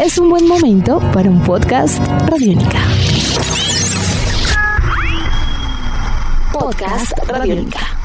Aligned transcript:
es 0.00 0.18
un 0.18 0.30
buen 0.30 0.46
momento 0.48 1.00
para 1.12 1.28
un 1.28 1.42
podcast 1.42 2.04
Radiónica. 2.28 2.80
Podcast 6.52 7.12
Radiónica. 7.28 7.98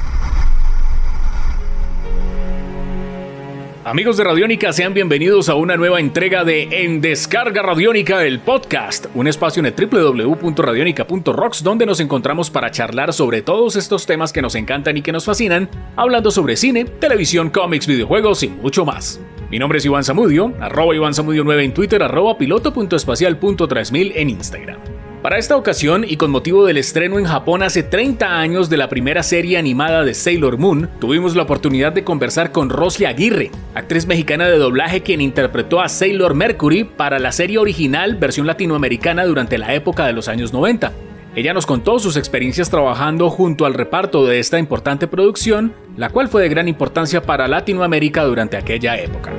Amigos 3.86 4.18
de 4.18 4.26
Radiónica, 4.26 4.74
sean 4.74 4.94
bienvenidos 4.94 5.48
a 5.48 5.56
una 5.56 5.78
nueva 5.78 6.02
entrega 6.02 6.44
de 6.44 6.84
En 6.84 7.00
Descarga 7.00 7.62
Radiónica, 7.62 8.26
el 8.26 8.42
podcast, 8.42 9.06
un 9.16 9.28
espacio 9.28 9.64
en 9.66 9.74
www.radionica.rocks 9.74 11.64
donde 11.64 11.86
nos 11.86 12.02
encontramos 12.02 12.50
para 12.50 12.70
charlar 12.70 13.14
sobre 13.14 13.42
todos 13.42 13.78
estos 13.78 14.06
temas 14.06 14.34
que 14.34 14.42
nos 14.42 14.56
encantan 14.56 14.98
y 14.98 15.02
que 15.02 15.14
nos 15.14 15.24
fascinan, 15.24 15.70
hablando 15.96 16.32
sobre 16.32 16.58
cine, 16.58 16.84
televisión, 16.84 17.50
cómics, 17.50 17.88
videojuegos 17.88 18.44
y 18.44 18.50
mucho 18.50 18.84
más. 18.84 19.22
Mi 19.50 19.60
nombre 19.60 19.78
es 19.78 19.86
Iván 19.86 20.04
Zamudio, 20.04 20.54
arroba 20.60 20.94
Iván 20.94 21.14
Zamudio 21.14 21.46
9 21.46 21.64
en 21.64 21.74
Twitter, 21.74 22.04
arroba 22.04 22.38
piloto.espacial.3000 22.38 24.12
en 24.16 24.30
Instagram. 24.30 24.78
Para 25.22 25.38
esta 25.38 25.56
ocasión 25.56 26.06
y 26.08 26.18
con 26.18 26.32
motivo 26.32 26.66
del 26.66 26.76
estreno 26.76 27.18
en 27.18 27.26
Japón 27.26 27.64
hace 27.64 27.82
30 27.82 28.40
años 28.40 28.70
de 28.70 28.76
la 28.76 28.90
primera 28.90 29.24
serie 29.24 29.58
animada 29.58 30.04
de 30.04 30.14
Sailor 30.14 30.58
Moon, 30.58 30.90
tuvimos 31.00 31.34
la 31.36 31.44
oportunidad 31.44 31.94
de 31.94 32.04
conversar 32.04 32.52
con 32.52 32.70
Rosy 32.70 33.06
Aguirre, 33.06 33.52
actriz 33.74 34.06
mexicana 34.06 34.48
de 34.48 34.58
doblaje 34.58 35.02
quien 35.02 35.22
interpretó 35.22 35.80
a 35.80 35.88
Sailor 35.88 36.34
Mercury 36.34 36.84
para 36.84 37.18
la 37.18 37.32
serie 37.32 37.58
original 37.58 38.16
versión 38.16 38.48
latinoamericana 38.48 39.26
durante 39.26 39.58
la 39.58 39.74
época 39.74 40.06
de 40.06 40.14
los 40.14 40.28
años 40.28 40.52
90. 40.52 40.92
Ella 41.38 41.54
nos 41.54 41.68
contó 41.68 42.00
sus 42.00 42.18
experiencias 42.18 42.72
trabajando 42.72 43.30
junto 43.30 43.66
al 43.68 43.76
reparto 43.76 44.26
de 44.26 44.40
esta 44.40 44.58
importante 44.58 45.08
producción, 45.08 45.72
la 45.96 46.10
cual 46.10 46.30
fue 46.30 46.42
de 46.42 46.50
gran 46.50 46.68
importancia 46.68 47.22
para 47.22 47.48
Latinoamérica 47.48 48.24
durante 48.24 48.58
aquella 48.58 48.98
época. 48.98 49.32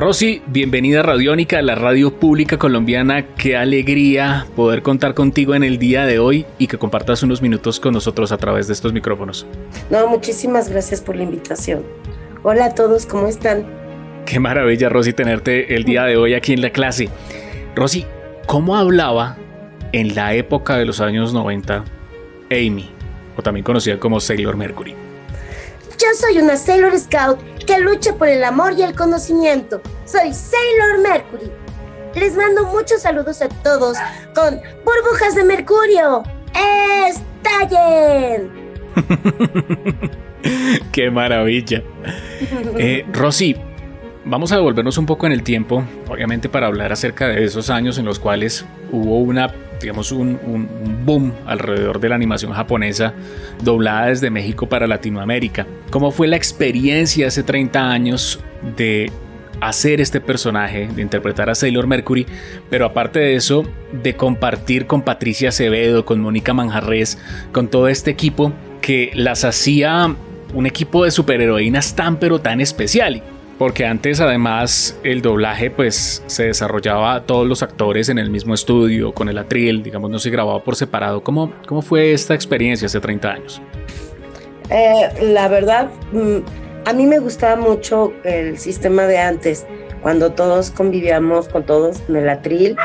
Rosy, 0.00 0.40
bienvenida 0.46 1.00
a 1.00 1.02
Radiónica, 1.02 1.60
la 1.60 1.74
radio 1.74 2.18
pública 2.18 2.58
colombiana. 2.58 3.34
Qué 3.34 3.58
alegría 3.58 4.46
poder 4.56 4.80
contar 4.80 5.12
contigo 5.12 5.54
en 5.54 5.62
el 5.62 5.78
día 5.78 6.06
de 6.06 6.18
hoy 6.18 6.46
y 6.56 6.68
que 6.68 6.78
compartas 6.78 7.22
unos 7.22 7.42
minutos 7.42 7.78
con 7.78 7.92
nosotros 7.92 8.32
a 8.32 8.38
través 8.38 8.66
de 8.66 8.72
estos 8.72 8.94
micrófonos. 8.94 9.46
No, 9.90 10.08
muchísimas 10.08 10.70
gracias 10.70 11.02
por 11.02 11.16
la 11.16 11.24
invitación. 11.24 11.82
Hola 12.42 12.64
a 12.64 12.74
todos, 12.74 13.04
¿cómo 13.04 13.26
están? 13.26 13.66
Qué 14.24 14.40
maravilla, 14.40 14.88
Rosy, 14.88 15.12
tenerte 15.12 15.74
el 15.74 15.84
día 15.84 16.04
de 16.04 16.16
hoy 16.16 16.32
aquí 16.32 16.54
en 16.54 16.62
la 16.62 16.70
clase. 16.70 17.10
Rosy, 17.76 18.06
¿cómo 18.46 18.78
hablaba 18.78 19.36
en 19.92 20.14
la 20.14 20.32
época 20.32 20.78
de 20.78 20.86
los 20.86 21.02
años 21.02 21.34
90 21.34 21.84
Amy, 22.50 22.90
o 23.36 23.42
también 23.42 23.64
conocida 23.64 23.98
como 23.98 24.18
Sailor 24.18 24.56
Mercury? 24.56 25.09
Yo 26.00 26.06
soy 26.14 26.38
una 26.38 26.56
Sailor 26.56 26.98
Scout 26.98 27.38
que 27.66 27.78
lucha 27.78 28.14
por 28.14 28.26
el 28.26 28.42
amor 28.42 28.72
y 28.72 28.80
el 28.80 28.94
conocimiento. 28.94 29.82
Soy 30.06 30.32
Sailor 30.32 31.02
Mercury. 31.02 31.50
Les 32.14 32.34
mando 32.36 32.64
muchos 32.68 33.02
saludos 33.02 33.42
a 33.42 33.50
todos 33.50 33.98
con 34.34 34.58
burbujas 34.82 35.34
de 35.34 35.44
mercurio. 35.44 36.22
¡Estallen! 37.06 38.50
¡Qué 40.92 41.10
maravilla! 41.10 41.82
Eh, 42.78 43.04
Rosy, 43.12 43.56
vamos 44.24 44.52
a 44.52 44.56
devolvernos 44.56 44.96
un 44.96 45.04
poco 45.04 45.26
en 45.26 45.32
el 45.32 45.42
tiempo, 45.42 45.84
obviamente 46.08 46.48
para 46.48 46.68
hablar 46.68 46.92
acerca 46.92 47.28
de 47.28 47.44
esos 47.44 47.68
años 47.68 47.98
en 47.98 48.06
los 48.06 48.18
cuales 48.18 48.64
hubo 48.90 49.18
una 49.18 49.52
digamos, 49.80 50.12
un, 50.12 50.68
boom 51.04 51.32
alrededor 51.46 52.00
de 52.00 52.08
la 52.08 52.14
animación 52.14 52.52
japonesa 52.52 53.14
doblada 53.62 54.06
desde 54.06 54.30
México 54.30 54.68
para 54.68 54.86
Latinoamérica. 54.86 55.66
¿Cómo 55.90 56.10
fue 56.10 56.28
la 56.28 56.36
experiencia 56.36 57.26
hace 57.26 57.42
30 57.42 57.90
años 57.90 58.40
de 58.76 59.10
hacer 59.60 60.00
este 60.00 60.20
personaje, 60.20 60.88
de 60.94 61.02
interpretar 61.02 61.50
a 61.50 61.54
Sailor 61.54 61.86
Mercury, 61.86 62.26
pero 62.70 62.86
aparte 62.86 63.18
de 63.18 63.34
eso, 63.34 63.64
de 63.92 64.16
compartir 64.16 64.86
con 64.86 65.02
Patricia 65.02 65.50
Acevedo, 65.50 66.04
con 66.04 66.20
Mónica 66.20 66.54
Manjarres, 66.54 67.18
con 67.52 67.68
todo 67.68 67.88
este 67.88 68.10
equipo 68.10 68.52
que 68.80 69.10
las 69.14 69.44
hacía 69.44 70.14
un 70.54 70.66
equipo 70.66 71.04
de 71.04 71.10
superheroínas 71.10 71.94
tan 71.94 72.18
pero 72.18 72.40
tan 72.40 72.60
especial 72.60 73.22
porque 73.60 73.84
antes 73.84 74.22
además 74.22 74.98
el 75.04 75.20
doblaje 75.20 75.70
pues 75.70 76.22
se 76.24 76.44
desarrollaba 76.44 77.26
todos 77.26 77.46
los 77.46 77.62
actores 77.62 78.08
en 78.08 78.18
el 78.18 78.30
mismo 78.30 78.54
estudio, 78.54 79.12
con 79.12 79.28
el 79.28 79.36
atril, 79.36 79.82
digamos, 79.82 80.10
no 80.10 80.18
se 80.18 80.30
grababa 80.30 80.64
por 80.64 80.76
separado. 80.76 81.22
¿Cómo, 81.22 81.52
cómo 81.68 81.82
fue 81.82 82.14
esta 82.14 82.34
experiencia 82.34 82.86
hace 82.86 83.00
30 83.00 83.30
años? 83.30 83.60
Eh, 84.70 85.10
la 85.34 85.48
verdad, 85.48 85.90
mm, 86.10 86.38
a 86.86 86.94
mí 86.94 87.04
me 87.04 87.18
gustaba 87.18 87.56
mucho 87.56 88.14
el 88.24 88.56
sistema 88.56 89.02
de 89.02 89.18
antes, 89.18 89.66
cuando 90.00 90.32
todos 90.32 90.70
convivíamos 90.70 91.48
con 91.48 91.66
todos 91.66 91.98
en 92.08 92.16
el 92.16 92.30
atril. 92.30 92.78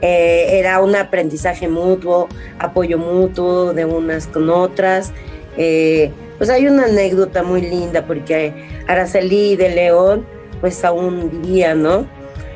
Eh, 0.00 0.60
era 0.60 0.80
un 0.80 0.94
aprendizaje 0.94 1.66
mutuo, 1.66 2.28
apoyo 2.60 2.98
mutuo 2.98 3.72
de 3.72 3.84
unas 3.84 4.28
con 4.28 4.48
otras. 4.48 5.12
Eh, 5.56 6.12
pues 6.40 6.48
hay 6.48 6.66
una 6.66 6.84
anécdota 6.84 7.42
muy 7.42 7.60
linda 7.60 8.06
porque 8.06 8.54
Araceli 8.88 9.56
de 9.56 9.68
León 9.68 10.26
pues 10.62 10.82
aún 10.86 11.28
vivía, 11.30 11.74
¿no? 11.74 12.06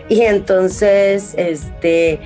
Y 0.08 0.22
entonces, 0.22 1.34
este, 1.36 2.18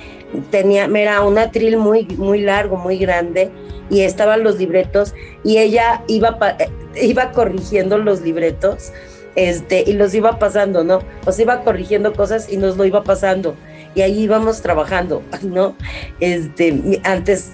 tenía, 0.52 0.84
era 0.84 1.22
un 1.22 1.36
atril 1.36 1.76
muy, 1.76 2.04
muy 2.16 2.42
largo, 2.42 2.76
muy 2.76 2.96
grande, 2.96 3.50
y 3.90 4.02
estaban 4.02 4.44
los 4.44 4.56
libretos, 4.56 5.14
y 5.42 5.58
ella 5.58 6.04
iba, 6.06 6.38
eh, 6.60 6.68
iba 7.02 7.32
corrigiendo 7.32 7.98
los 7.98 8.20
libretos, 8.20 8.92
este, 9.34 9.82
y 9.84 9.94
los 9.94 10.14
iba 10.14 10.38
pasando, 10.38 10.84
¿no? 10.84 11.00
O 11.26 11.32
sea, 11.32 11.42
iba 11.42 11.64
corrigiendo 11.64 12.12
cosas 12.12 12.52
y 12.52 12.56
nos 12.56 12.76
lo 12.76 12.84
iba 12.84 13.02
pasando, 13.02 13.56
y 13.96 14.02
ahí 14.02 14.20
íbamos 14.20 14.62
trabajando, 14.62 15.24
¿no? 15.42 15.74
Este, 16.20 17.00
antes 17.02 17.50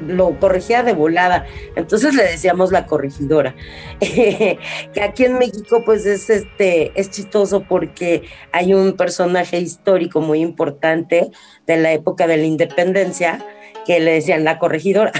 lo 0.00 0.38
corregía 0.38 0.82
de 0.82 0.92
volada. 0.92 1.46
Entonces 1.76 2.14
le 2.14 2.24
decíamos 2.24 2.72
la 2.72 2.86
corregidora. 2.86 3.54
que 4.00 4.58
aquí 5.02 5.24
en 5.24 5.38
México, 5.38 5.82
pues 5.84 6.06
es 6.06 6.30
este, 6.30 6.92
es 6.98 7.10
chistoso 7.10 7.64
porque 7.68 8.22
hay 8.52 8.74
un 8.74 8.94
personaje 8.94 9.58
histórico 9.58 10.20
muy 10.20 10.40
importante 10.40 11.30
de 11.66 11.76
la 11.76 11.92
época 11.92 12.26
de 12.26 12.36
la 12.36 12.44
independencia 12.44 13.44
que 13.86 14.00
le 14.00 14.14
decían 14.14 14.44
la 14.44 14.58
corregidora. 14.58 15.12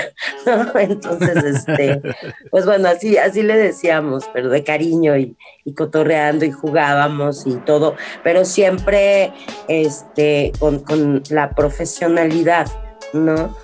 Entonces, 0.75 1.44
este, 1.44 2.03
pues 2.50 2.66
bueno, 2.66 2.88
así, 2.88 3.16
así 3.16 3.43
le 3.43 3.56
decíamos, 3.56 4.28
pero 4.34 4.50
de 4.50 4.64
cariño 4.64 5.16
y, 5.16 5.37
y 5.64 5.72
cotorreando 5.75 6.44
y 6.44 6.50
jugábamos 6.50 7.47
y 7.47 7.54
todo, 7.58 7.94
pero 8.25 8.44
siempre 8.44 9.32
este, 9.69 10.53
con, 10.58 10.81
con 10.81 11.22
la 11.31 11.50
profesionalidad, 11.50 12.66
¿no? 13.12 13.56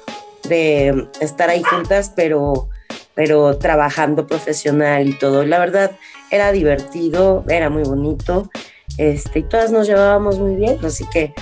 De 0.48 1.08
estar 1.20 1.50
ahí 1.50 1.62
juntas, 1.62 2.12
pero, 2.14 2.68
pero 3.14 3.58
trabajando 3.58 4.26
profesional 4.26 5.08
y 5.08 5.14
todo. 5.14 5.44
La 5.44 5.58
verdad, 5.58 5.92
era 6.30 6.50
divertido, 6.50 7.44
era 7.48 7.68
muy 7.68 7.82
bonito, 7.82 8.50
este, 8.98 9.40
y 9.40 9.42
todas 9.42 9.70
nos 9.70 9.86
llevábamos 9.86 10.38
muy 10.38 10.54
bien, 10.56 10.78
así 10.84 11.04
que, 11.12 11.34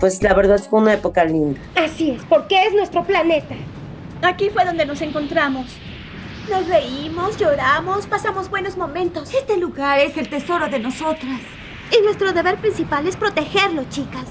pues 0.00 0.22
la 0.22 0.34
verdad 0.34 0.60
fue 0.70 0.80
una 0.80 0.94
época 0.94 1.24
linda. 1.24 1.60
Así 1.74 2.12
es, 2.12 2.22
porque 2.28 2.62
es 2.64 2.72
nuestro 2.72 3.04
planeta. 3.04 3.54
Aquí 4.22 4.50
fue 4.50 4.64
donde 4.64 4.86
nos 4.86 5.02
encontramos. 5.02 5.66
Nos 6.50 6.68
reímos, 6.68 7.36
lloramos, 7.36 8.06
pasamos 8.06 8.48
buenos 8.48 8.76
momentos. 8.76 9.34
Este 9.34 9.56
lugar 9.56 9.98
es 9.98 10.16
el 10.16 10.28
tesoro 10.28 10.68
de 10.68 10.78
nosotras. 10.78 11.40
Y 11.90 12.02
nuestro 12.04 12.32
deber 12.32 12.56
principal 12.58 13.06
es 13.06 13.16
protegerlo, 13.16 13.84
chicas. 13.90 14.26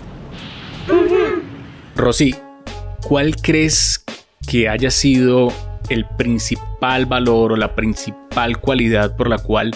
Rosy, 1.96 2.36
¿cuál 3.07 3.36
crees 3.36 4.05
que 4.47 4.69
haya 4.69 4.91
sido 4.91 5.51
el 5.89 6.06
principal 6.06 7.06
valor 7.06 7.53
o 7.53 7.56
la 7.56 7.75
principal 7.75 8.59
cualidad 8.59 9.16
por 9.16 9.29
la 9.29 9.38
cual 9.38 9.72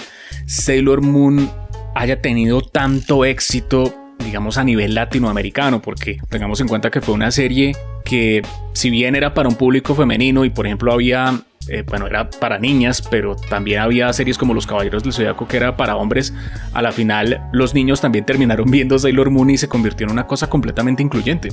Sailor 0.45 1.01
Moon 1.01 1.49
haya 1.95 2.21
tenido 2.21 2.61
tanto 2.61 3.25
éxito, 3.25 3.93
digamos, 4.19 4.57
a 4.57 4.63
nivel 4.63 4.95
latinoamericano, 4.95 5.81
porque 5.81 6.17
tengamos 6.29 6.61
en 6.61 6.67
cuenta 6.67 6.89
que 6.89 7.01
fue 7.01 7.13
una 7.13 7.31
serie 7.31 7.75
que, 8.05 8.41
si 8.73 8.89
bien 8.89 9.15
era 9.15 9.33
para 9.33 9.49
un 9.49 9.55
público 9.55 9.95
femenino 9.95 10.45
y, 10.45 10.49
por 10.49 10.65
ejemplo, 10.65 10.93
había, 10.93 11.41
eh, 11.67 11.83
bueno, 11.87 12.07
era 12.07 12.29
para 12.29 12.59
niñas, 12.59 13.01
pero 13.01 13.35
también 13.35 13.81
había 13.81 14.11
series 14.13 14.37
como 14.37 14.53
Los 14.53 14.67
Caballeros 14.67 15.03
del 15.03 15.13
Zodiaco 15.13 15.47
que 15.47 15.57
era 15.57 15.77
para 15.77 15.95
hombres, 15.95 16.33
a 16.73 16.81
la 16.81 16.91
final 16.91 17.41
los 17.51 17.73
niños 17.73 18.01
también 18.01 18.25
terminaron 18.25 18.69
viendo 18.69 18.97
Sailor 18.97 19.29
Moon 19.29 19.49
y 19.49 19.57
se 19.57 19.67
convirtió 19.67 20.05
en 20.05 20.13
una 20.13 20.27
cosa 20.27 20.49
completamente 20.49 21.03
incluyente. 21.03 21.49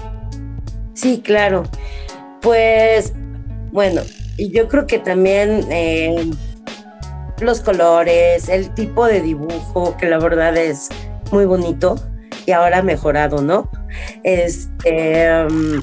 Sí, 0.94 1.20
claro. 1.22 1.64
Pues 2.42 3.12
bueno, 3.72 4.02
yo 4.38 4.68
creo 4.68 4.86
que 4.86 4.98
también 4.98 5.66
eh, 5.70 6.30
los 7.40 7.60
colores, 7.60 8.48
el 8.48 8.72
tipo 8.74 9.06
de 9.06 9.20
dibujo, 9.20 9.96
que 9.96 10.06
la 10.06 10.18
verdad 10.18 10.56
es 10.56 10.88
muy 11.32 11.44
bonito 11.44 11.96
y 12.46 12.52
ahora 12.52 12.82
mejorado, 12.82 13.42
¿no? 13.42 13.70
Este, 14.22 15.44
um, 15.44 15.82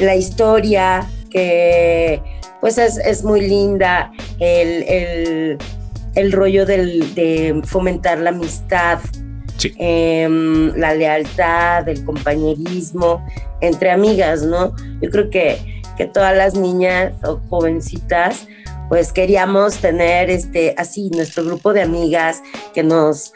la 0.00 0.16
historia, 0.16 1.08
que 1.30 2.22
pues 2.60 2.78
es, 2.78 3.22
muy 3.22 3.42
linda, 3.42 4.10
el, 4.40 5.58
rollo 6.32 6.66
de 6.66 7.60
fomentar 7.64 8.18
la 8.18 8.30
amistad, 8.30 8.98
Em, 9.78 10.74
la 10.76 10.94
lealtad, 10.94 11.88
el 11.88 12.04
compañerismo 12.04 13.26
entre 13.60 13.90
amigas, 13.90 14.42
¿no? 14.42 14.74
Yo 15.00 15.10
creo 15.10 15.30
que, 15.30 15.82
que 15.96 16.06
todas 16.06 16.36
las 16.36 16.54
niñas 16.54 17.14
o 17.24 17.40
jovencitas 17.48 18.46
pues 18.88 19.12
queríamos 19.12 19.78
tener 19.78 20.30
este 20.30 20.72
así 20.78 21.10
nuestro 21.10 21.44
grupo 21.44 21.72
de 21.72 21.82
amigas 21.82 22.40
que 22.72 22.84
nos 22.84 23.32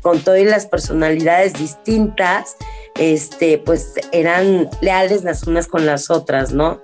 con 0.00 0.20
todas 0.20 0.44
las 0.44 0.64
personalidades 0.64 1.52
distintas 1.52 2.56
este 2.98 3.58
pues 3.58 3.92
eran 4.12 4.70
leales 4.80 5.22
las 5.22 5.46
unas 5.46 5.66
con 5.66 5.84
las 5.84 6.08
otras 6.08 6.52
no 6.52 6.80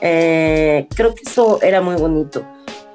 eh, 0.00 0.86
creo 0.94 1.14
que 1.14 1.22
eso 1.26 1.60
era 1.62 1.80
muy 1.80 1.96
bonito. 1.96 2.44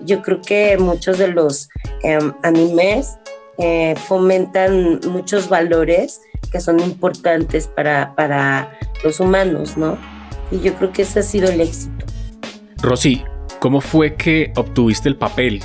Yo 0.01 0.21
creo 0.21 0.41
que 0.41 0.77
muchos 0.77 1.17
de 1.17 1.27
los 1.27 1.69
em, 2.03 2.33
animes 2.43 3.17
eh, 3.57 3.95
fomentan 4.07 4.99
muchos 5.07 5.49
valores 5.49 6.21
que 6.51 6.59
son 6.59 6.79
importantes 6.79 7.67
para, 7.67 8.15
para 8.15 8.77
los 9.03 9.19
humanos, 9.19 9.77
¿no? 9.77 9.97
Y 10.51 10.59
yo 10.59 10.73
creo 10.75 10.91
que 10.91 11.03
ese 11.03 11.19
ha 11.19 11.23
sido 11.23 11.49
el 11.49 11.61
éxito. 11.61 12.05
Rosy, 12.81 13.23
¿cómo 13.59 13.81
fue 13.81 14.15
que 14.15 14.51
obtuviste 14.55 15.09
el 15.09 15.15
papel? 15.15 15.61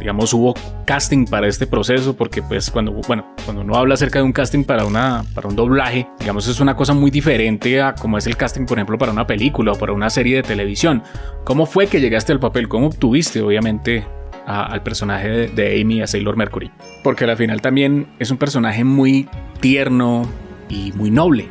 Digamos, 0.00 0.34
hubo 0.34 0.54
casting 0.84 1.24
para 1.24 1.46
este 1.46 1.66
proceso, 1.66 2.14
porque 2.14 2.42
pues 2.42 2.70
cuando, 2.70 2.92
bueno, 2.92 3.26
cuando 3.44 3.62
uno 3.62 3.76
habla 3.76 3.94
acerca 3.94 4.18
de 4.18 4.24
un 4.24 4.32
casting 4.32 4.64
para, 4.64 4.84
una, 4.84 5.24
para 5.34 5.48
un 5.48 5.56
doblaje, 5.56 6.06
digamos, 6.18 6.46
es 6.46 6.60
una 6.60 6.76
cosa 6.76 6.92
muy 6.92 7.10
diferente 7.10 7.80
a 7.80 7.94
como 7.94 8.18
es 8.18 8.26
el 8.26 8.36
casting, 8.36 8.66
por 8.66 8.76
ejemplo, 8.76 8.98
para 8.98 9.12
una 9.12 9.26
película 9.26 9.72
o 9.72 9.78
para 9.78 9.92
una 9.92 10.10
serie 10.10 10.36
de 10.36 10.42
televisión. 10.42 11.02
¿Cómo 11.44 11.64
fue 11.64 11.86
que 11.86 12.00
llegaste 12.00 12.32
al 12.32 12.40
papel? 12.40 12.68
¿Cómo 12.68 12.88
obtuviste, 12.88 13.40
obviamente, 13.40 14.06
al 14.46 14.82
personaje 14.82 15.48
de, 15.48 15.80
Amy, 15.80 16.02
a 16.02 16.06
Sailor 16.06 16.36
Mercury. 16.36 16.70
Porque 17.02 17.24
al 17.24 17.36
final 17.36 17.60
también 17.60 18.06
es 18.18 18.30
un 18.30 18.38
personaje 18.38 18.84
muy 18.84 19.28
tierno 19.60 20.28
y 20.68 20.92
muy 20.92 21.10
noble. 21.10 21.48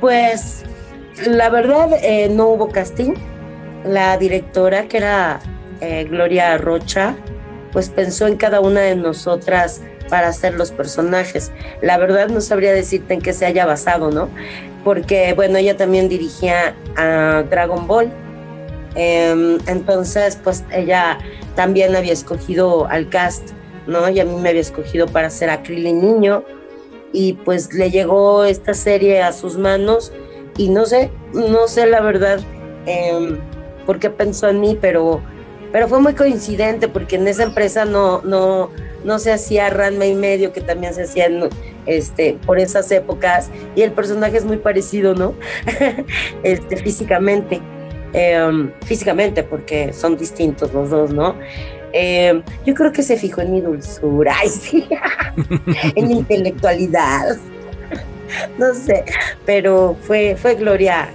Pues 0.00 0.64
la 1.26 1.50
verdad 1.50 1.90
eh, 2.02 2.28
no 2.30 2.48
hubo 2.48 2.68
casting. 2.68 3.14
La 3.84 4.16
directora, 4.18 4.88
que 4.88 4.98
era 4.98 5.40
eh, 5.80 6.06
Gloria 6.08 6.56
Rocha, 6.58 7.16
pues 7.72 7.88
pensó 7.88 8.26
en 8.26 8.36
cada 8.36 8.60
una 8.60 8.80
de 8.80 8.96
nosotras 8.96 9.82
para 10.08 10.28
hacer 10.28 10.54
los 10.54 10.70
personajes. 10.70 11.52
La 11.82 11.98
verdad 11.98 12.28
no 12.28 12.40
sabría 12.40 12.72
decirte 12.72 13.14
en 13.14 13.20
qué 13.20 13.32
se 13.32 13.46
haya 13.46 13.66
basado, 13.66 14.10
¿no? 14.10 14.28
Porque, 14.84 15.32
bueno, 15.34 15.58
ella 15.58 15.76
también 15.76 16.08
dirigía 16.08 16.74
a 16.96 17.44
Dragon 17.48 17.86
Ball. 17.86 18.10
Em, 18.94 19.58
entonces, 19.66 20.38
pues 20.42 20.64
ella 20.72 21.18
también 21.54 21.96
había 21.96 22.12
escogido 22.12 22.86
al 22.86 23.08
cast, 23.08 23.50
¿no? 23.86 24.08
Y 24.08 24.20
a 24.20 24.24
mí 24.24 24.34
me 24.36 24.50
había 24.50 24.60
escogido 24.60 25.06
para 25.06 25.30
ser 25.30 25.50
Krillin 25.62 26.00
Niño. 26.00 26.44
Y 27.12 27.34
pues 27.34 27.72
le 27.72 27.90
llegó 27.90 28.44
esta 28.44 28.74
serie 28.74 29.22
a 29.22 29.32
sus 29.32 29.56
manos 29.56 30.12
y 30.58 30.68
no 30.68 30.84
sé, 30.84 31.10
no 31.32 31.66
sé 31.68 31.86
la 31.86 32.02
verdad 32.02 32.40
eh, 32.84 33.38
por 33.86 33.98
qué 33.98 34.10
pensó 34.10 34.48
en 34.48 34.60
mí, 34.60 34.76
pero, 34.78 35.22
pero 35.72 35.88
fue 35.88 36.00
muy 36.00 36.14
coincidente 36.14 36.88
porque 36.88 37.16
en 37.16 37.26
esa 37.26 37.44
empresa 37.44 37.86
no, 37.86 38.20
no, 38.22 38.70
no 39.04 39.18
se 39.18 39.32
hacía 39.32 39.70
Ranma 39.70 40.04
y 40.04 40.14
medio, 40.14 40.52
que 40.52 40.60
también 40.60 40.92
se 40.92 41.04
hacía 41.04 41.28
este, 41.86 42.36
por 42.44 42.58
esas 42.58 42.90
épocas, 42.90 43.50
y 43.74 43.82
el 43.82 43.92
personaje 43.92 44.36
es 44.36 44.44
muy 44.44 44.58
parecido, 44.58 45.14
¿no? 45.14 45.34
este, 46.42 46.76
físicamente. 46.76 47.62
Em, 48.12 48.70
físicamente, 48.86 49.42
porque 49.42 49.92
son 49.92 50.16
distintos 50.16 50.72
los 50.72 50.88
dos, 50.88 51.12
¿no? 51.12 51.36
Em, 51.92 52.42
yo 52.64 52.74
creo 52.74 52.92
que 52.92 53.02
se 53.02 53.16
fijó 53.16 53.42
en 53.42 53.52
mi 53.52 53.60
dulzura, 53.60 54.34
en 55.94 56.08
mi 56.08 56.18
intelectualidad, 56.18 57.36
no 58.58 58.74
sé, 58.74 59.04
pero 59.44 59.96
fue, 60.02 60.36
fue 60.36 60.54
Gloria, 60.54 61.08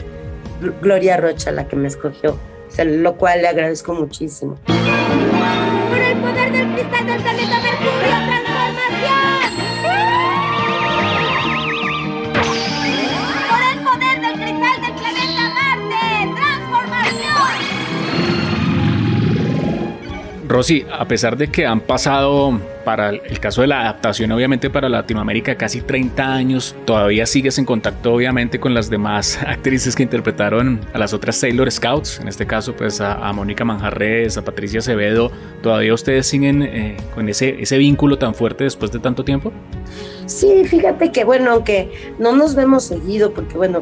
Gloria 0.81 1.17
Rocha 1.17 1.51
la 1.51 1.67
que 1.67 1.75
me 1.75 1.87
escogió, 1.87 2.37
lo 2.77 3.15
cual 3.17 3.41
le 3.41 3.47
agradezco 3.47 3.93
muchísimo. 3.93 4.57
Por 4.65 5.97
el 5.97 6.17
poder 6.17 6.51
del 6.51 6.73
cristal 6.73 7.05
del 7.05 7.21
planeta 7.21 7.59
Mercurio, 7.61 8.43
Rosy, 20.53 20.85
a 20.91 21.07
pesar 21.07 21.35
de 21.35 21.47
que 21.47 21.65
han 21.65 21.79
pasado 21.79 22.59
para 22.85 23.09
el 23.09 23.39
caso 23.39 23.61
de 23.61 23.67
la 23.67 23.81
adaptación, 23.81 24.31
obviamente 24.33 24.69
para 24.69 24.87
Latinoamérica, 24.87 25.55
casi 25.55 25.81
30 25.81 26.31
años, 26.31 26.75
todavía 26.85 27.25
sigues 27.25 27.57
en 27.57 27.65
contacto, 27.65 28.13
obviamente, 28.13 28.59
con 28.59 28.75
las 28.75 28.87
demás 28.87 29.39
actrices 29.47 29.95
que 29.95 30.03
interpretaron 30.03 30.79
a 30.93 30.99
las 30.99 31.11
otras 31.11 31.37
Sailor 31.37 31.71
Scouts, 31.71 32.19
en 32.19 32.27
este 32.27 32.45
caso, 32.45 32.75
pues 32.75 33.01
a, 33.01 33.33
Mónica 33.33 33.65
Manjarres, 33.65 34.37
a 34.37 34.43
Patricia 34.43 34.77
Acevedo. 34.79 35.31
¿Todavía 35.63 35.91
ustedes 35.91 36.27
siguen 36.27 36.61
eh, 36.61 36.97
con 37.15 37.27
ese, 37.29 37.55
ese 37.59 37.79
vínculo 37.79 38.19
tan 38.19 38.35
fuerte 38.35 38.65
después 38.65 38.91
de 38.91 38.99
tanto 38.99 39.23
tiempo? 39.23 39.51
Sí, 40.27 40.65
fíjate 40.65 41.11
que 41.11 41.23
bueno, 41.23 41.51
aunque 41.51 42.13
no 42.19 42.31
nos 42.31 42.53
vemos 42.53 42.83
seguido, 42.83 43.33
porque 43.33 43.57
bueno, 43.57 43.81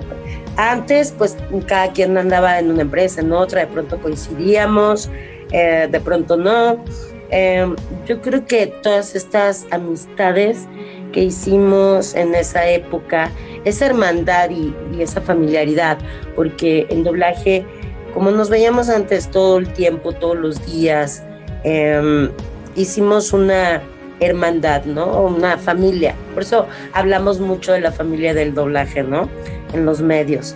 antes 0.55 1.13
pues 1.17 1.35
cada 1.67 1.91
quien 1.91 2.17
andaba 2.17 2.59
en 2.59 2.71
una 2.71 2.83
empresa, 2.83 3.19
en 3.19 3.33
otra, 3.33 3.61
de 3.61 3.67
pronto 3.67 3.97
coincidíamos 3.97 5.09
eh, 5.51 5.87
de 5.89 5.99
pronto 5.99 6.37
no. 6.37 6.83
Eh, 7.29 7.65
yo 8.05 8.21
creo 8.21 8.45
que 8.45 8.67
todas 8.67 9.15
estas 9.15 9.65
amistades 9.71 10.67
que 11.13 11.23
hicimos 11.23 12.13
en 12.15 12.35
esa 12.35 12.67
época, 12.69 13.31
esa 13.63 13.85
hermandad 13.85 14.49
y, 14.49 14.73
esa 15.01 15.21
familiaridad, 15.21 15.97
porque 16.35 16.87
en 16.89 17.03
doblaje, 17.03 17.65
como 18.13 18.31
nos 18.31 18.49
veíamos 18.49 18.89
antes 18.89 19.29
todo 19.29 19.57
el 19.57 19.71
tiempo, 19.71 20.11
todos 20.13 20.37
los 20.37 20.65
días, 20.65 21.23
em, 21.63 22.29
hicimos 22.75 23.33
una 23.33 23.81
hermandad, 24.19 24.85
¿no? 24.85 25.21
Una 25.21 25.57
familia. 25.57 26.15
Por 26.33 26.43
eso 26.43 26.67
hablamos 26.93 27.39
mucho 27.39 27.73
de 27.73 27.81
la 27.81 27.91
familia 27.91 28.33
del 28.33 28.53
doblaje, 28.53 29.03
¿no? 29.03 29.29
En 29.73 29.85
los 29.85 30.01
medios 30.01 30.55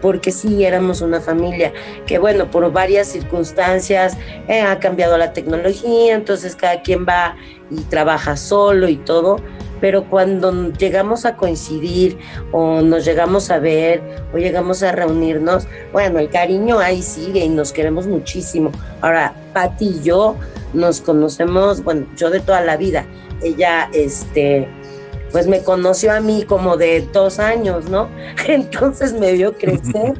porque 0.00 0.32
sí 0.32 0.64
éramos 0.64 1.00
una 1.00 1.20
familia 1.20 1.72
que 2.06 2.18
bueno, 2.18 2.50
por 2.50 2.70
varias 2.72 3.08
circunstancias 3.08 4.16
eh, 4.48 4.60
ha 4.60 4.78
cambiado 4.78 5.16
la 5.18 5.32
tecnología, 5.32 6.14
entonces 6.14 6.56
cada 6.56 6.82
quien 6.82 7.06
va 7.06 7.36
y 7.70 7.80
trabaja 7.82 8.36
solo 8.36 8.88
y 8.88 8.96
todo, 8.96 9.40
pero 9.80 10.04
cuando 10.08 10.72
llegamos 10.72 11.24
a 11.24 11.36
coincidir 11.36 12.18
o 12.52 12.80
nos 12.80 13.04
llegamos 13.04 13.50
a 13.50 13.58
ver 13.58 14.02
o 14.32 14.38
llegamos 14.38 14.82
a 14.82 14.92
reunirnos, 14.92 15.66
bueno, 15.92 16.18
el 16.18 16.30
cariño 16.30 16.78
ahí 16.78 17.02
sigue 17.02 17.44
y 17.44 17.48
nos 17.48 17.72
queremos 17.72 18.06
muchísimo. 18.06 18.72
Ahora, 19.00 19.34
Patti 19.52 19.86
y 19.86 20.02
yo 20.02 20.36
nos 20.72 21.00
conocemos, 21.00 21.82
bueno, 21.82 22.06
yo 22.16 22.30
de 22.30 22.40
toda 22.40 22.60
la 22.60 22.76
vida, 22.76 23.06
ella, 23.42 23.88
este, 23.92 24.68
pues 25.36 25.48
me 25.48 25.62
conoció 25.62 26.14
a 26.14 26.20
mí 26.20 26.44
como 26.44 26.78
de 26.78 27.02
dos 27.12 27.38
años, 27.40 27.90
¿no? 27.90 28.08
Entonces 28.48 29.12
me 29.12 29.32
vio 29.32 29.52
crecer. 29.52 30.14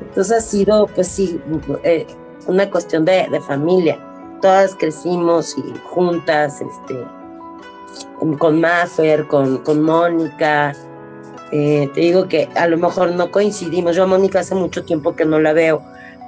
Entonces 0.00 0.36
ha 0.36 0.40
sido, 0.40 0.86
pues 0.86 1.08
sí, 1.08 1.40
eh, 1.82 2.06
una 2.46 2.70
cuestión 2.70 3.04
de, 3.04 3.26
familia. 3.44 3.98
Todas 4.40 4.76
crecimos 4.76 5.58
y 5.58 5.64
juntas, 5.88 6.60
este, 6.60 6.94
con 8.38 8.60
Maffer, 8.60 9.26
con, 9.26 9.58
con 9.64 9.82
Mónica. 9.82 10.72
Eh, 11.50 11.90
te 11.92 12.02
digo 12.02 12.28
que 12.28 12.48
a 12.54 12.68
lo 12.68 12.78
mejor 12.78 13.10
no 13.10 13.32
coincidimos. 13.32 13.96
Yo 13.96 14.04
a 14.04 14.06
Mónica 14.06 14.38
hace 14.38 14.54
mucho 14.54 14.84
tiempo 14.84 15.16
que 15.16 15.24
no 15.24 15.40
la 15.40 15.54
veo, 15.54 15.82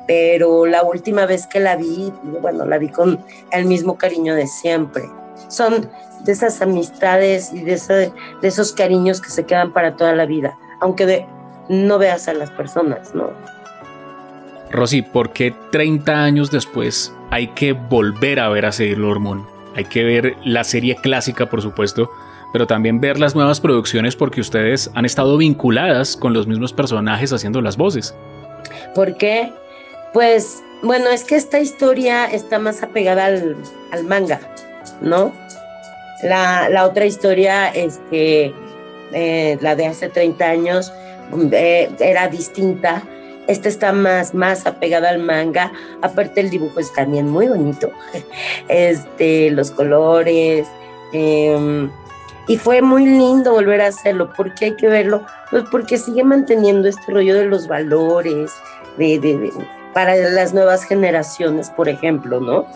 pero 0.08 0.66
la 0.66 0.82
última 0.82 1.24
vez 1.24 1.46
que 1.46 1.60
la 1.60 1.76
vi, 1.76 2.12
bueno, 2.42 2.66
la 2.66 2.78
vi 2.78 2.88
con 2.88 3.24
el 3.52 3.66
mismo 3.66 3.96
cariño 3.96 4.34
de 4.34 4.48
siempre. 4.48 5.08
Son 5.48 5.88
de 6.24 6.32
esas 6.32 6.60
amistades 6.60 7.52
y 7.52 7.62
de, 7.62 8.12
de 8.42 8.48
esos 8.48 8.72
cariños 8.72 9.20
que 9.20 9.30
se 9.30 9.46
quedan 9.46 9.72
para 9.72 9.96
toda 9.96 10.14
la 10.14 10.26
vida, 10.26 10.58
aunque 10.80 11.06
de, 11.06 11.26
no 11.68 11.98
veas 11.98 12.28
a 12.28 12.34
las 12.34 12.50
personas, 12.50 13.14
¿no? 13.14 13.30
Rosy, 14.70 15.02
¿por 15.02 15.32
qué 15.32 15.54
30 15.72 16.12
años 16.12 16.50
después 16.50 17.14
hay 17.30 17.48
que 17.48 17.72
volver 17.72 18.40
a 18.40 18.48
ver 18.48 18.66
a 18.66 18.72
Sailor 18.72 19.18
Moon? 19.18 19.46
Hay 19.74 19.84
que 19.84 20.04
ver 20.04 20.36
la 20.44 20.64
serie 20.64 20.96
clásica, 20.96 21.46
por 21.46 21.62
supuesto, 21.62 22.10
pero 22.52 22.66
también 22.66 23.00
ver 23.00 23.18
las 23.18 23.34
nuevas 23.34 23.60
producciones 23.60 24.16
porque 24.16 24.40
ustedes 24.40 24.90
han 24.94 25.04
estado 25.04 25.36
vinculadas 25.36 26.16
con 26.16 26.32
los 26.32 26.46
mismos 26.46 26.72
personajes 26.72 27.32
haciendo 27.32 27.60
las 27.60 27.76
voces. 27.76 28.14
¿Por 28.94 29.16
qué? 29.16 29.52
Pues, 30.12 30.62
bueno, 30.82 31.08
es 31.10 31.24
que 31.24 31.36
esta 31.36 31.60
historia 31.60 32.26
está 32.26 32.58
más 32.58 32.82
apegada 32.82 33.26
al, 33.26 33.56
al 33.92 34.04
manga, 34.04 34.40
¿no? 35.00 35.32
La, 36.22 36.68
la 36.68 36.84
otra 36.84 37.06
historia, 37.06 37.68
es 37.68 38.00
que 38.10 38.52
eh, 39.12 39.58
la 39.60 39.74
de 39.76 39.86
hace 39.86 40.08
30 40.08 40.44
años, 40.44 40.92
eh, 41.52 41.90
era 42.00 42.28
distinta. 42.28 43.02
Esta 43.46 43.68
está 43.68 43.92
más, 43.92 44.34
más 44.34 44.66
apegada 44.66 45.08
al 45.08 45.20
manga. 45.20 45.72
Aparte 46.02 46.40
el 46.40 46.50
dibujo 46.50 46.80
es 46.80 46.92
también 46.92 47.28
muy 47.28 47.48
bonito. 47.48 47.90
Este, 48.68 49.50
los 49.50 49.70
colores. 49.70 50.68
Em, 51.12 51.90
y 52.46 52.56
fue 52.56 52.82
muy 52.82 53.06
lindo 53.06 53.52
volver 53.52 53.80
a 53.80 53.88
hacerlo. 53.88 54.32
¿Por 54.34 54.54
qué 54.54 54.66
hay 54.66 54.76
que 54.76 54.88
verlo? 54.88 55.24
Pues 55.50 55.64
porque 55.70 55.98
sigue 55.98 56.24
manteniendo 56.24 56.88
este 56.88 57.12
rollo 57.12 57.34
de 57.34 57.44
los 57.44 57.68
valores, 57.68 58.52
de, 58.96 59.52
para 59.94 60.16
las 60.16 60.52
nuevas 60.54 60.84
generaciones, 60.84 61.70
por 61.70 61.88
ejemplo, 61.88 62.40
¿no? 62.40 62.66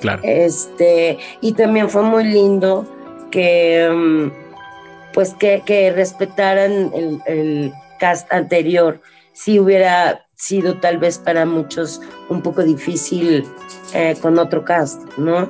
Claro. 0.00 0.22
Este, 0.24 1.18
y 1.40 1.52
también 1.52 1.88
fue 1.88 2.02
muy 2.02 2.24
lindo 2.24 2.86
que, 3.30 3.88
mm, 3.90 5.12
pues, 5.12 5.34
que, 5.34 5.92
respetaran 5.94 6.90
el, 7.26 7.72
cast 7.98 8.30
anterior. 8.32 9.00
Si 9.32 9.58
hubiera 9.58 10.26
sido 10.34 10.78
tal 10.78 10.98
vez 10.98 11.18
para 11.18 11.46
muchos 11.46 12.00
un 12.28 12.42
poco 12.42 12.62
difícil 12.62 13.46
eh, 13.94 14.16
con 14.20 14.38
otro 14.38 14.64
cast, 14.64 15.00
¿no? 15.16 15.48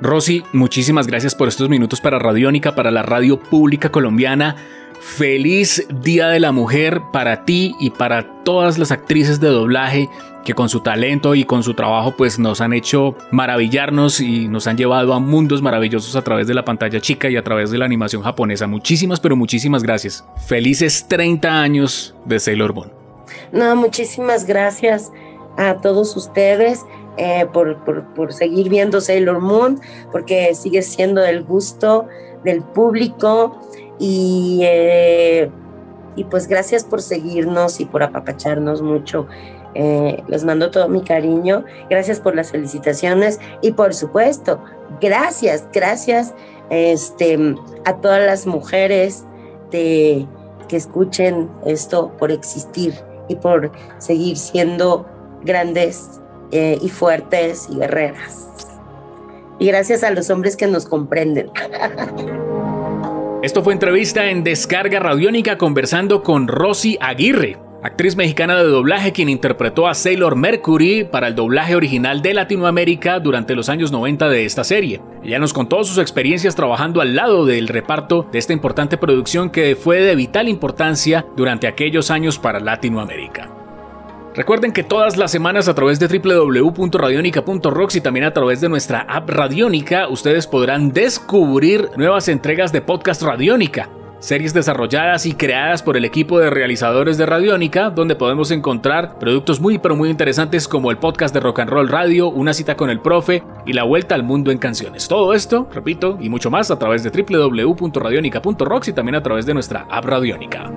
Rosy, 0.00 0.44
muchísimas 0.52 1.06
gracias 1.06 1.34
por 1.34 1.48
estos 1.48 1.68
minutos 1.68 2.00
para 2.00 2.18
Radiónica, 2.18 2.74
para 2.74 2.90
la 2.90 3.02
radio 3.02 3.40
pública 3.40 3.90
colombiana. 3.90 4.56
Feliz 5.00 5.86
Día 5.88 6.28
de 6.28 6.40
la 6.40 6.52
Mujer 6.52 7.00
para 7.12 7.44
ti 7.44 7.74
y 7.80 7.90
para 7.90 8.42
todas 8.44 8.78
las 8.78 8.90
actrices 8.90 9.40
de 9.40 9.48
doblaje 9.48 10.08
que 10.44 10.54
con 10.54 10.68
su 10.68 10.80
talento 10.80 11.34
y 11.34 11.44
con 11.44 11.62
su 11.62 11.74
trabajo 11.74 12.14
pues 12.16 12.38
nos 12.38 12.60
han 12.60 12.72
hecho 12.72 13.14
maravillarnos 13.30 14.20
y 14.20 14.48
nos 14.48 14.66
han 14.66 14.78
llevado 14.78 15.12
a 15.12 15.20
mundos 15.20 15.60
maravillosos 15.60 16.16
a 16.16 16.22
través 16.22 16.46
de 16.46 16.54
la 16.54 16.64
pantalla 16.64 17.00
chica 17.00 17.28
y 17.28 17.36
a 17.36 17.44
través 17.44 17.70
de 17.70 17.78
la 17.78 17.84
animación 17.84 18.22
japonesa. 18.22 18.66
Muchísimas 18.66 19.20
pero 19.20 19.36
muchísimas 19.36 19.82
gracias. 19.82 20.24
Felices 20.46 21.06
30 21.06 21.60
años 21.60 22.14
de 22.24 22.40
Sailor 22.40 22.74
Moon. 22.74 22.92
No, 23.52 23.76
muchísimas 23.76 24.46
gracias 24.46 25.12
a 25.58 25.80
todos 25.82 26.16
ustedes. 26.16 26.86
Eh, 27.20 27.46
por, 27.52 27.84
por, 28.14 28.32
seguir 28.32 28.68
viendo 28.68 29.00
Sailor 29.00 29.40
Moon, 29.40 29.80
porque 30.12 30.54
sigue 30.54 30.82
siendo 30.82 31.24
el 31.24 31.42
gusto 31.42 32.06
del 32.44 32.62
público 32.62 33.60
y, 33.98 34.60
eh, 34.62 35.50
y 36.16 36.24
pues 36.24 36.48
gracias 36.48 36.84
por 36.84 37.00
seguirnos 37.00 37.80
y 37.80 37.84
por 37.84 38.02
apapacharnos 38.02 38.82
mucho. 38.82 39.26
Eh, 39.74 40.22
les 40.26 40.44
mando 40.44 40.70
todo 40.70 40.88
mi 40.88 41.02
cariño, 41.02 41.64
gracias 41.88 42.20
por 42.20 42.34
las 42.34 42.50
felicitaciones 42.50 43.38
y 43.60 43.72
por 43.72 43.94
supuesto, 43.94 44.60
gracias, 45.00 45.66
gracias 45.72 46.34
este, 46.70 47.54
a 47.84 47.96
todas 47.98 48.24
las 48.24 48.46
mujeres 48.46 49.24
de, 49.70 50.26
que 50.68 50.76
escuchen 50.76 51.48
esto 51.66 52.12
por 52.18 52.32
existir 52.32 52.94
y 53.28 53.36
por 53.36 53.70
seguir 53.98 54.36
siendo 54.36 55.06
grandes 55.44 56.20
eh, 56.50 56.78
y 56.80 56.88
fuertes 56.88 57.68
y 57.70 57.76
guerreras. 57.76 58.48
Y 59.58 59.66
gracias 59.66 60.02
a 60.02 60.10
los 60.10 60.30
hombres 60.30 60.56
que 60.56 60.66
nos 60.66 60.86
comprenden. 60.86 61.50
Esto 63.40 63.62
fue 63.62 63.72
entrevista 63.72 64.30
en 64.30 64.42
Descarga 64.42 64.98
Radiónica 64.98 65.58
conversando 65.58 66.24
con 66.24 66.48
Rosy 66.48 66.98
Aguirre, 67.00 67.56
actriz 67.84 68.16
mexicana 68.16 68.56
de 68.56 68.64
doblaje 68.64 69.12
quien 69.12 69.28
interpretó 69.28 69.86
a 69.86 69.94
Sailor 69.94 70.34
Mercury 70.34 71.04
para 71.04 71.28
el 71.28 71.36
doblaje 71.36 71.76
original 71.76 72.20
de 72.20 72.34
Latinoamérica 72.34 73.20
durante 73.20 73.54
los 73.54 73.68
años 73.68 73.92
90 73.92 74.28
de 74.28 74.44
esta 74.44 74.64
serie. 74.64 75.00
Ella 75.22 75.38
nos 75.38 75.52
contó 75.52 75.84
sus 75.84 75.98
experiencias 75.98 76.56
trabajando 76.56 77.00
al 77.00 77.14
lado 77.14 77.46
del 77.46 77.68
reparto 77.68 78.26
de 78.32 78.40
esta 78.40 78.52
importante 78.52 78.98
producción 78.98 79.50
que 79.50 79.76
fue 79.76 80.00
de 80.00 80.16
vital 80.16 80.48
importancia 80.48 81.24
durante 81.36 81.68
aquellos 81.68 82.10
años 82.10 82.40
para 82.40 82.58
Latinoamérica. 82.58 83.57
Recuerden 84.38 84.70
que 84.70 84.84
todas 84.84 85.16
las 85.16 85.32
semanas 85.32 85.66
a 85.66 85.74
través 85.74 85.98
de 85.98 86.06
www.radionica.rocks 86.06 87.96
y 87.96 88.00
también 88.00 88.24
a 88.24 88.32
través 88.32 88.60
de 88.60 88.68
nuestra 88.68 89.00
app 89.00 89.28
Radionica 89.28 90.06
ustedes 90.06 90.46
podrán 90.46 90.92
descubrir 90.92 91.90
nuevas 91.96 92.28
entregas 92.28 92.70
de 92.70 92.80
podcast 92.80 93.20
Radionica. 93.22 93.90
Series 94.20 94.54
desarrolladas 94.54 95.26
y 95.26 95.32
creadas 95.32 95.82
por 95.82 95.96
el 95.96 96.04
equipo 96.04 96.38
de 96.38 96.50
realizadores 96.50 97.18
de 97.18 97.26
Radionica, 97.26 97.90
donde 97.90 98.14
podemos 98.14 98.52
encontrar 98.52 99.18
productos 99.18 99.58
muy 99.58 99.78
pero 99.78 99.96
muy 99.96 100.08
interesantes 100.08 100.68
como 100.68 100.92
el 100.92 100.98
podcast 100.98 101.34
de 101.34 101.40
Rock 101.40 101.58
and 101.58 101.70
Roll 101.70 101.88
Radio, 101.88 102.28
Una 102.28 102.52
cita 102.52 102.76
con 102.76 102.90
el 102.90 103.00
profe 103.00 103.42
y 103.66 103.72
La 103.72 103.82
vuelta 103.82 104.14
al 104.14 104.22
mundo 104.22 104.52
en 104.52 104.58
canciones. 104.58 105.08
Todo 105.08 105.34
esto, 105.34 105.68
repito, 105.74 106.16
y 106.20 106.28
mucho 106.28 106.48
más 106.48 106.70
a 106.70 106.78
través 106.78 107.02
de 107.02 107.10
www.radionica.rocks 107.10 108.86
y 108.86 108.92
también 108.92 109.16
a 109.16 109.22
través 109.24 109.46
de 109.46 109.54
nuestra 109.54 109.88
app 109.90 110.04
Radionica. 110.04 110.70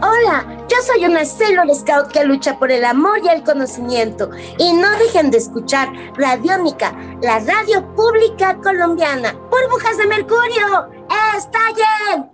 Hola, 0.00 0.53
yo 0.68 0.76
soy 0.86 1.04
una 1.04 1.24
Sailor 1.24 1.74
Scout 1.74 2.08
que 2.12 2.24
lucha 2.24 2.58
por 2.58 2.70
el 2.70 2.84
amor 2.84 3.20
y 3.24 3.28
el 3.28 3.42
conocimiento. 3.42 4.30
Y 4.58 4.72
no 4.72 4.90
dejen 4.98 5.30
de 5.30 5.38
escuchar 5.38 5.88
Radiónica, 6.16 6.96
la 7.22 7.38
radio 7.40 7.94
pública 7.94 8.56
colombiana. 8.62 9.34
¡Burbujas 9.50 9.98
de 9.98 10.06
Mercurio! 10.06 10.88
¡Estallen! 11.36 12.30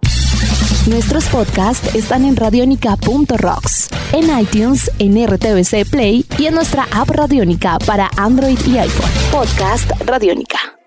Nuestros 0.87 1.27
podcasts 1.27 1.95
están 1.95 2.25
en 2.25 2.37
radionica.rocks, 2.37 3.89
en 4.13 4.39
iTunes, 4.39 4.91
en 4.99 5.27
RTVC 5.27 5.89
Play 5.89 6.25
y 6.39 6.47
en 6.47 6.55
nuestra 6.55 6.89
app 6.93 7.11
Radiónica 7.11 7.79
para 7.87 8.11
Android 8.17 8.59
y 8.67 8.79
iPhone. 8.79 9.11
Podcast 9.31 9.91
Radiónica. 10.07 10.80